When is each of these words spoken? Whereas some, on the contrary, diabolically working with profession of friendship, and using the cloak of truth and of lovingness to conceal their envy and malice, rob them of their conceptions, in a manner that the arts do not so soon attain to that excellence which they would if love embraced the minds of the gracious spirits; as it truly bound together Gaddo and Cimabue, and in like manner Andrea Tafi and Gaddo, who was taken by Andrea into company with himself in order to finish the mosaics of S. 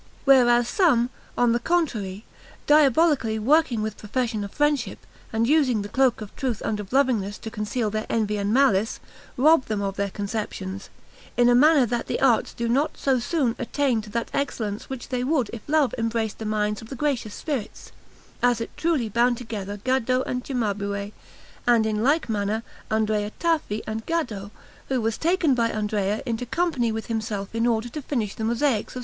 Whereas 0.25 0.67
some, 0.67 1.11
on 1.37 1.51
the 1.51 1.59
contrary, 1.59 2.25
diabolically 2.65 3.37
working 3.37 3.83
with 3.83 3.99
profession 3.99 4.43
of 4.43 4.51
friendship, 4.51 4.97
and 5.31 5.47
using 5.47 5.83
the 5.83 5.89
cloak 5.89 6.21
of 6.21 6.35
truth 6.35 6.59
and 6.65 6.79
of 6.79 6.91
lovingness 6.91 7.37
to 7.37 7.51
conceal 7.51 7.91
their 7.91 8.07
envy 8.09 8.37
and 8.37 8.51
malice, 8.51 8.99
rob 9.37 9.65
them 9.65 9.79
of 9.83 9.97
their 9.97 10.09
conceptions, 10.09 10.89
in 11.37 11.49
a 11.49 11.53
manner 11.53 11.85
that 11.85 12.07
the 12.07 12.19
arts 12.19 12.51
do 12.55 12.67
not 12.67 12.97
so 12.97 13.19
soon 13.19 13.53
attain 13.59 14.01
to 14.01 14.09
that 14.09 14.31
excellence 14.33 14.89
which 14.89 15.09
they 15.09 15.23
would 15.23 15.51
if 15.53 15.61
love 15.67 15.93
embraced 15.99 16.39
the 16.39 16.45
minds 16.45 16.81
of 16.81 16.89
the 16.89 16.95
gracious 16.95 17.35
spirits; 17.35 17.91
as 18.41 18.59
it 18.59 18.75
truly 18.75 19.07
bound 19.07 19.37
together 19.37 19.77
Gaddo 19.77 20.23
and 20.23 20.43
Cimabue, 20.43 21.11
and 21.67 21.85
in 21.85 22.01
like 22.01 22.27
manner 22.27 22.63
Andrea 22.89 23.31
Tafi 23.39 23.83
and 23.85 24.03
Gaddo, 24.07 24.49
who 24.89 24.99
was 24.99 25.19
taken 25.19 25.53
by 25.53 25.69
Andrea 25.69 26.23
into 26.25 26.47
company 26.47 26.91
with 26.91 27.05
himself 27.05 27.53
in 27.53 27.67
order 27.67 27.89
to 27.89 28.01
finish 28.01 28.33
the 28.33 28.43
mosaics 28.43 28.95
of 28.95 28.99
S. 28.99 28.99